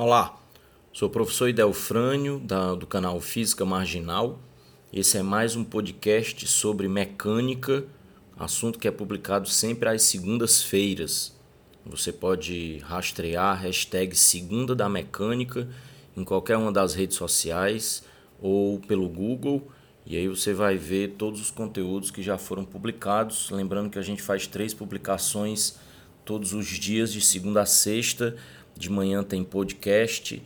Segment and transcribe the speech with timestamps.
[0.00, 0.40] Olá,
[0.92, 4.38] sou o professor Idelfrânio da, do canal Física Marginal.
[4.92, 7.84] Esse é mais um podcast sobre mecânica,
[8.38, 11.36] assunto que é publicado sempre às segundas-feiras.
[11.84, 15.68] Você pode rastrear a hashtag Segunda da Mecânica
[16.16, 18.04] em qualquer uma das redes sociais
[18.40, 19.66] ou pelo Google
[20.06, 23.50] e aí você vai ver todos os conteúdos que já foram publicados.
[23.50, 25.76] Lembrando que a gente faz três publicações
[26.24, 28.36] todos os dias, de segunda a sexta
[28.78, 30.40] de manhã tem podcast,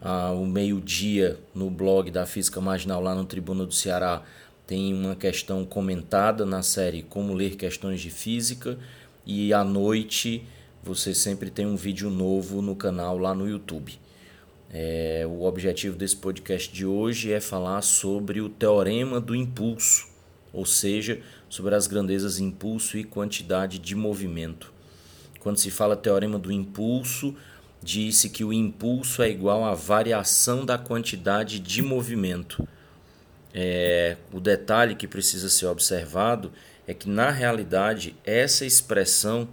[0.00, 4.22] ao meio-dia no blog da Física Marginal lá no Tribuna do Ceará
[4.66, 8.76] tem uma questão comentada na série Como Ler Questões de Física
[9.24, 10.44] e à noite
[10.82, 13.98] você sempre tem um vídeo novo no canal lá no YouTube.
[14.68, 20.08] É, o objetivo desse podcast de hoje é falar sobre o teorema do impulso,
[20.52, 24.72] ou seja, sobre as grandezas impulso e quantidade de movimento.
[25.38, 27.36] Quando se fala teorema do impulso,
[27.82, 32.66] disse que o impulso é igual à variação da quantidade de movimento.
[33.54, 36.52] É, o detalhe que precisa ser observado
[36.86, 39.48] é que na realidade essa expressão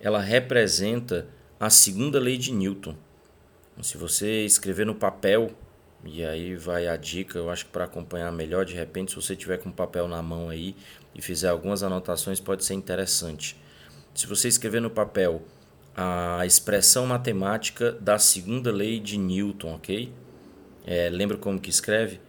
[0.00, 1.26] ela representa
[1.60, 2.96] a segunda lei de Newton.
[3.80, 5.52] Se você escrever no papel,
[6.04, 9.36] e aí vai a dica, eu acho que para acompanhar melhor, de repente, se você
[9.36, 10.74] tiver com o papel na mão aí
[11.14, 13.56] e fizer algumas anotações, pode ser interessante.
[14.14, 15.42] Se você escrever no papel
[15.96, 20.12] a expressão matemática da segunda lei de Newton, ok?
[20.86, 22.20] É, lembra como que escreve?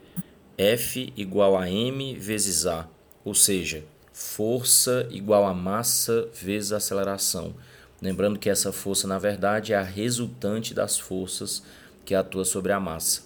[0.58, 2.88] F igual a m vezes a,
[3.26, 7.56] ou seja, força igual a massa vezes aceleração.
[8.02, 11.64] Lembrando que essa força, na verdade, é a resultante das forças
[12.06, 13.22] que atua sobre a massa.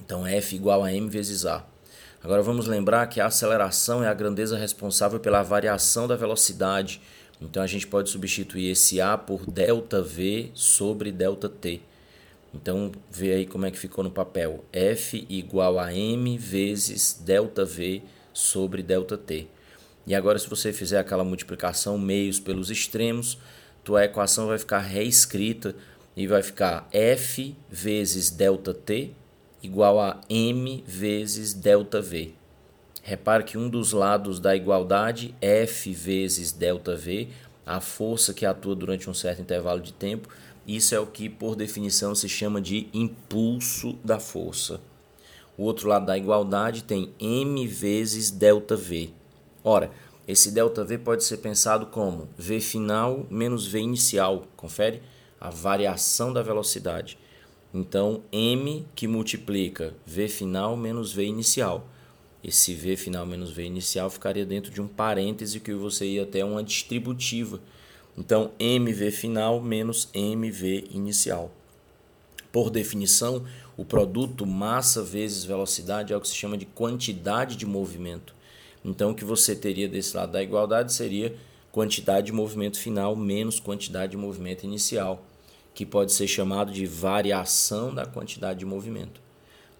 [0.00, 1.66] Então, F igual a m vezes a.
[2.22, 7.00] Agora vamos lembrar que a aceleração é a grandeza responsável pela variação da velocidade
[7.40, 11.80] então a gente pode substituir esse A por delta V sobre delta T.
[12.54, 14.64] Então vê aí como é que ficou no papel.
[14.72, 19.46] F igual a M vezes delta V sobre delta T.
[20.06, 23.38] E agora se você fizer aquela multiplicação meios pelos extremos,
[23.84, 25.74] tua equação vai ficar reescrita
[26.16, 29.12] e vai ficar F vezes delta T
[29.62, 32.32] igual a M vezes delta V.
[33.05, 37.29] Repare que um dos lados da igualdade, F vezes ΔV,
[37.65, 40.29] a força que atua durante um certo intervalo de tempo,
[40.67, 44.79] isso é o que, por definição, se chama de impulso da força.
[45.57, 49.11] O outro lado da igualdade tem m vezes ΔV.
[49.63, 49.91] Ora,
[50.27, 54.43] esse ΔV pode ser pensado como V final menos V inicial.
[54.55, 55.01] Confere?
[55.39, 57.17] A variação da velocidade.
[57.73, 61.87] Então, m que multiplica V final menos V inicial
[62.46, 66.44] esse V final menos V inicial ficaria dentro de um parêntese que você ia até
[66.44, 67.60] uma distributiva.
[68.16, 71.50] Então, MV final menos MV inicial.
[72.52, 73.44] Por definição,
[73.76, 78.32] o produto massa vezes velocidade é o que se chama de quantidade de movimento.
[78.84, 81.36] Então, o que você teria desse lado da igualdade seria
[81.72, 85.26] quantidade de movimento final menos quantidade de movimento inicial,
[85.74, 89.25] que pode ser chamado de variação da quantidade de movimento.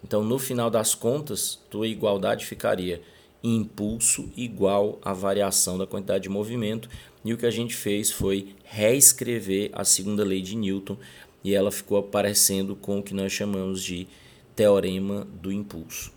[0.03, 3.01] Então, no final das contas, tua igualdade ficaria
[3.43, 6.89] impulso igual à variação da quantidade de movimento.
[7.23, 10.97] E o que a gente fez foi reescrever a segunda lei de Newton
[11.43, 14.07] e ela ficou aparecendo com o que nós chamamos de
[14.55, 16.11] teorema do impulso.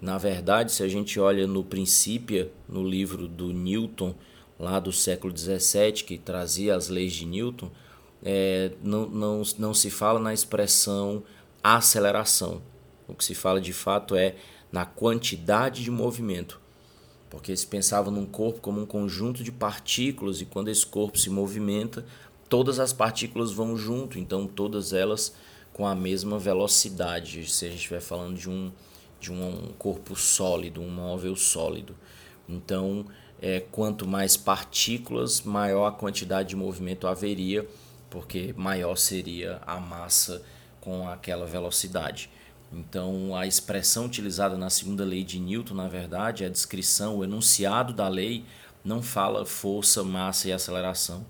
[0.00, 4.14] Na verdade, se a gente olha no Princípio, no livro do Newton,
[4.58, 7.70] lá do século XVII, que trazia as leis de Newton,
[8.22, 11.22] é, não, não, não se fala na expressão
[11.62, 12.60] aceleração,
[13.06, 14.36] o que se fala de fato é
[14.72, 16.60] na quantidade de movimento,
[17.30, 21.30] porque se pensava num corpo como um conjunto de partículas e quando esse corpo se
[21.30, 22.04] movimenta,
[22.48, 25.34] todas as partículas vão junto, então todas elas
[25.72, 28.70] com a mesma velocidade, se a gente estiver falando de um,
[29.20, 31.96] de um corpo sólido, um móvel sólido.
[32.48, 33.04] Então,
[33.42, 37.66] é, quanto mais partículas, maior a quantidade de movimento haveria,
[38.08, 40.42] porque maior seria a massa
[40.80, 42.30] com aquela velocidade.
[42.74, 47.92] Então, a expressão utilizada na segunda lei de Newton, na verdade, a descrição, o enunciado
[47.92, 48.44] da lei,
[48.84, 51.24] não fala força, massa e aceleração.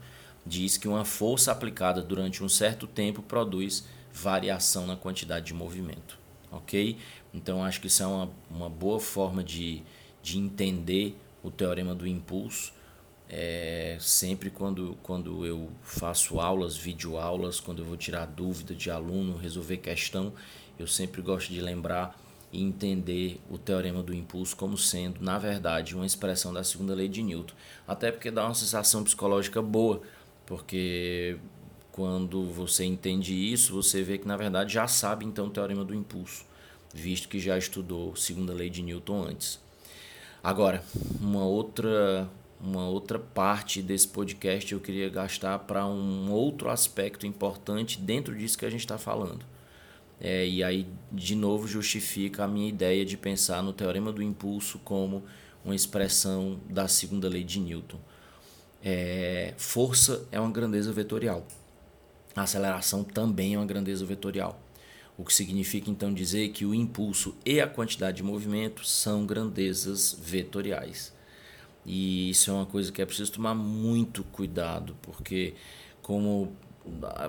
[0.46, 6.18] Diz que uma força aplicada durante um certo tempo produz variação na quantidade de movimento.
[6.50, 6.96] Ok?
[7.32, 9.82] Então, acho que isso é uma, uma boa forma de,
[10.22, 12.72] de entender o teorema do impulso.
[13.28, 19.36] É, sempre quando, quando eu faço aulas, videoaulas, quando eu vou tirar dúvida de aluno,
[19.36, 20.32] resolver questão,
[20.78, 22.18] eu sempre gosto de lembrar
[22.52, 27.08] e entender o teorema do impulso como sendo, na verdade, uma expressão da segunda lei
[27.08, 27.54] de Newton.
[27.86, 30.02] Até porque dá uma sensação psicológica boa,
[30.46, 31.38] porque
[31.94, 35.94] Quando você entende isso, você vê que na verdade já sabe então o teorema do
[35.94, 36.44] impulso,
[36.92, 39.60] visto que já estudou segunda lei de Newton antes.
[40.42, 40.82] Agora,
[41.20, 42.28] uma outra
[42.60, 48.58] uma outra parte desse podcast eu queria gastar para um outro aspecto importante dentro disso
[48.58, 49.44] que a gente está falando.
[50.20, 54.78] É, e aí, de novo, justifica a minha ideia de pensar no teorema do impulso
[54.78, 55.24] como
[55.64, 57.98] uma expressão da segunda lei de Newton.
[58.82, 61.46] É, força é uma grandeza vetorial.
[62.36, 64.60] Aceleração também é uma grandeza vetorial.
[65.16, 70.18] O que significa então dizer que o impulso e a quantidade de movimento são grandezas
[70.20, 71.14] vetoriais.
[71.86, 75.54] E isso é uma coisa que é preciso tomar muito cuidado, porque
[76.02, 76.52] como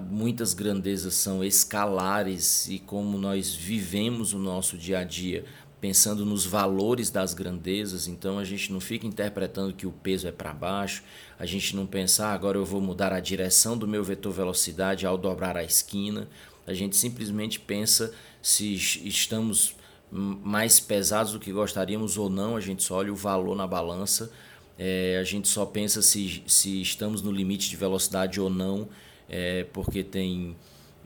[0.10, 5.46] muitas grandezas são escalares e como nós vivemos o nosso dia a dia
[5.80, 10.31] pensando nos valores das grandezas, então a gente não fica interpretando que o peso é
[10.31, 11.04] para baixo,
[11.38, 15.06] a gente não pensa, ah, agora eu vou mudar a direção do meu vetor velocidade
[15.06, 16.28] ao dobrar a esquina,
[16.66, 18.12] a gente simplesmente pensa
[18.42, 19.75] se estamos
[20.12, 24.31] mais pesados do que gostaríamos ou não, a gente só olha o valor na balança,
[24.80, 28.90] é, a gente só pensa se, se estamos no limite de velocidade ou não,
[29.30, 30.56] é, porque tem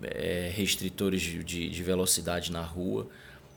[0.02, 3.08] é, restritores de, de, de, velocidade na rua,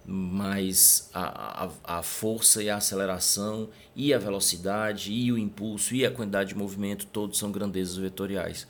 [0.04, 6.04] mas a, a, a força e a aceleração, e a velocidade, e o impulso, e
[6.04, 8.66] a quantidade de movimento, todos são grandezas vetoriais.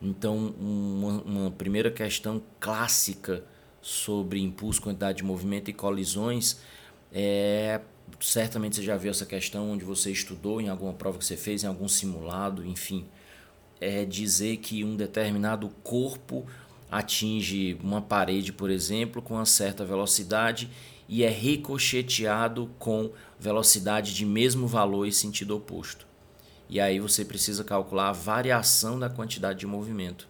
[0.00, 3.44] Então, uma, uma primeira questão clássica
[3.82, 6.58] sobre impulso, quantidade de movimento e colisões
[7.12, 7.80] é
[8.20, 11.62] certamente você já viu essa questão onde você estudou em alguma prova que você fez,
[11.62, 13.06] em algum simulado, enfim.
[13.80, 16.46] É dizer que um determinado corpo
[16.90, 20.68] atinge uma parede, por exemplo, com uma certa velocidade
[21.08, 26.06] e é ricocheteado com velocidade de mesmo valor e sentido oposto.
[26.68, 30.28] E aí você precisa calcular a variação da quantidade de movimento.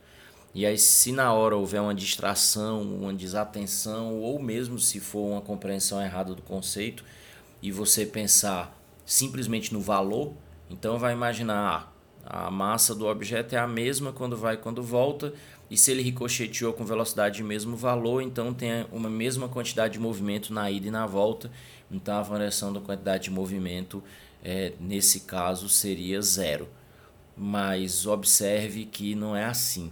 [0.55, 5.41] E aí, se na hora houver uma distração, uma desatenção, ou mesmo se for uma
[5.41, 7.05] compreensão errada do conceito,
[7.63, 10.33] e você pensar simplesmente no valor,
[10.69, 11.93] então vai imaginar ah,
[12.33, 15.35] a massa do objeto é a mesma quando vai e quando volta,
[15.69, 19.99] e se ele ricocheteou com velocidade de mesmo valor, então tem uma mesma quantidade de
[19.99, 21.51] movimento na ida e na volta,
[21.91, 24.01] então a variação da quantidade de movimento
[24.45, 26.69] é, nesse caso seria zero.
[27.37, 29.91] Mas observe que não é assim,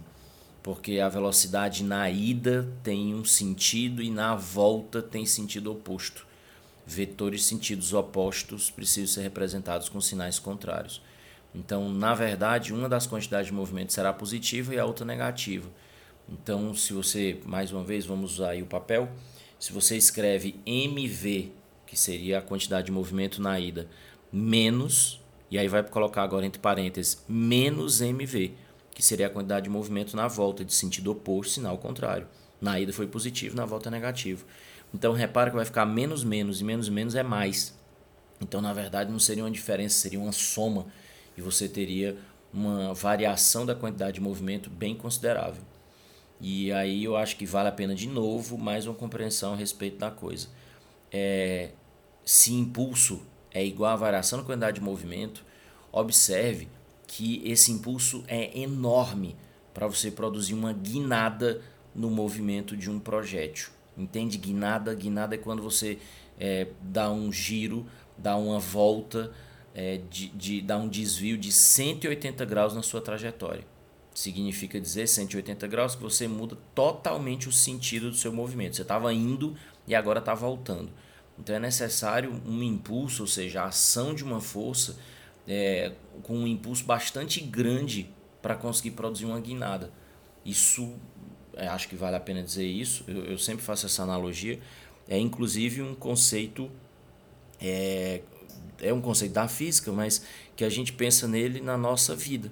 [0.63, 6.29] porque a velocidade na ida tem um sentido e na volta tem sentido oposto
[6.89, 11.01] vetores sentidos opostos precisam ser representados com sinais contrários.
[11.53, 15.69] Então, na verdade, uma das quantidades de movimento será positiva e a outra negativa.
[16.27, 19.09] Então, se você, mais uma vez, vamos usar aí o papel,
[19.59, 21.51] se você escreve MV,
[21.85, 23.87] que seria a quantidade de movimento na ida,
[24.31, 25.19] menos,
[25.49, 28.53] e aí vai colocar agora entre parênteses, menos MV,
[28.93, 32.27] que seria a quantidade de movimento na volta, de sentido oposto, sinal contrário.
[32.61, 34.45] Na ida foi positivo, na volta negativo.
[34.93, 37.73] Então repara que vai ficar menos menos e menos menos é mais.
[38.41, 40.87] Então na verdade não seria uma diferença, seria uma soma
[41.39, 42.17] e você teria
[42.53, 45.63] uma variação da quantidade de movimento bem considerável.
[46.41, 49.97] E aí eu acho que vale a pena de novo mais uma compreensão a respeito
[49.97, 50.49] da coisa.
[51.09, 51.69] É,
[52.25, 53.21] se impulso
[53.51, 55.45] é igual a variação da quantidade de movimento,
[55.93, 56.67] observe
[57.07, 59.35] que esse impulso é enorme
[59.73, 61.61] para você produzir uma guinada
[61.95, 63.69] no movimento de um projétil.
[63.97, 64.93] Entende guinada?
[64.93, 65.99] Guinada é quando você
[66.37, 67.85] é, dá um giro,
[68.17, 69.31] dá uma volta,
[69.73, 73.65] é, de, de, dá um desvio de 180 graus na sua trajetória.
[74.13, 78.75] Significa dizer 180 graus que você muda totalmente o sentido do seu movimento.
[78.75, 79.55] Você estava indo
[79.87, 80.89] e agora está voltando.
[81.37, 84.97] Então é necessário um impulso, ou seja, a ação de uma força
[85.47, 88.09] é, com um impulso bastante grande
[88.41, 89.91] para conseguir produzir uma guinada.
[90.43, 90.95] Isso
[91.59, 94.59] é, acho que vale a pena dizer isso, eu, eu sempre faço essa analogia,
[95.07, 96.71] é inclusive um conceito,
[97.59, 98.21] é,
[98.81, 100.23] é um conceito da física, mas
[100.55, 102.51] que a gente pensa nele na nossa vida.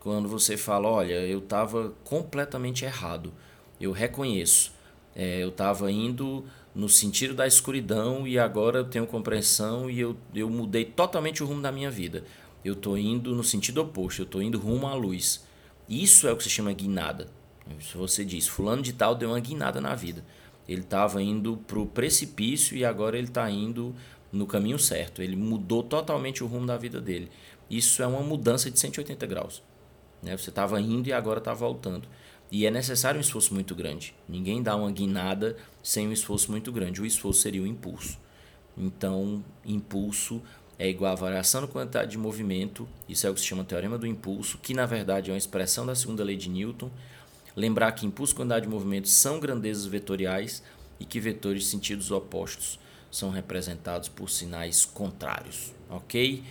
[0.00, 3.32] Quando você fala, olha, eu estava completamente errado,
[3.80, 4.72] eu reconheço,
[5.16, 6.44] é, eu estava indo
[6.74, 11.46] no sentido da escuridão e agora eu tenho compreensão e eu, eu mudei totalmente o
[11.46, 12.24] rumo da minha vida.
[12.64, 15.44] Eu estou indo no sentido oposto, eu estou indo rumo à luz.
[15.88, 17.28] Isso é o que se chama guinada.
[17.80, 20.24] Se você diz, fulano de tal deu uma guinada na vida.
[20.66, 23.94] Ele estava indo para o precipício e agora ele está indo
[24.34, 25.22] no caminho certo.
[25.22, 27.30] Ele mudou totalmente o rumo da vida dele.
[27.70, 29.62] Isso é uma mudança de 180 graus.
[30.22, 30.36] Né?
[30.36, 32.08] Você estava indo e agora está voltando.
[32.50, 34.14] E é necessário um esforço muito grande.
[34.28, 37.00] Ninguém dá uma guinada sem um esforço muito grande.
[37.00, 38.18] O esforço seria o impulso.
[38.76, 40.42] Então, impulso
[40.78, 42.88] é igual a variação da quantidade de movimento.
[43.08, 45.86] Isso é o que se chama teorema do impulso, que na verdade é uma expressão
[45.86, 46.90] da segunda lei de Newton
[47.56, 50.62] Lembrar que impulso e quantidade de movimento são grandezas vetoriais
[50.98, 52.78] e que vetores sentidos opostos
[53.14, 56.42] são representados por sinais contrários, ok?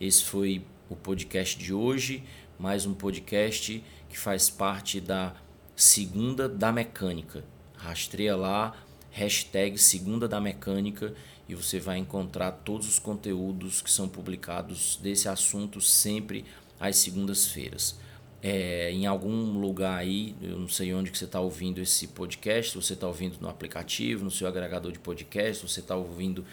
[0.00, 2.22] Esse foi o podcast de hoje,
[2.56, 5.34] mais um podcast que faz parte da
[5.74, 7.42] Segunda da Mecânica.
[7.76, 8.72] Rastreia lá,
[9.10, 11.12] hashtag Segunda da Mecânica
[11.48, 16.44] e você vai encontrar todos os conteúdos que são publicados desse assunto sempre
[16.78, 17.98] às segundas-feiras
[18.42, 22.74] é, em algum lugar aí, eu não sei onde que você está ouvindo esse podcast,
[22.74, 26.44] você está ouvindo no aplicativo, no seu agregador de podcast, você está ouvindo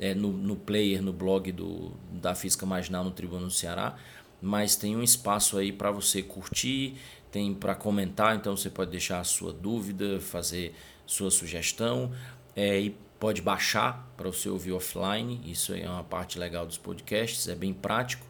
[0.00, 3.96] é, no, no player, no blog do, da Física Marginal no Tribuno do Ceará,
[4.42, 6.96] mas tem um espaço aí para você curtir,
[7.30, 10.74] tem para comentar, então você pode deixar a sua dúvida, fazer
[11.06, 12.10] sua sugestão
[12.56, 17.46] é, e pode baixar para você ouvir offline, isso é uma parte legal dos podcasts,
[17.46, 18.26] é bem prático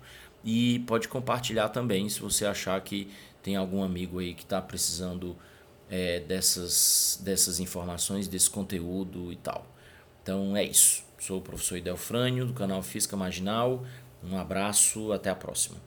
[0.47, 3.11] e pode compartilhar também se você achar que
[3.43, 5.37] tem algum amigo aí que está precisando
[5.91, 9.67] é, dessas, dessas informações, desse conteúdo e tal.
[10.23, 11.05] Então é isso.
[11.19, 13.85] Sou o professor Idelfrânio, do canal Física Marginal.
[14.23, 15.79] Um abraço, até a próxima.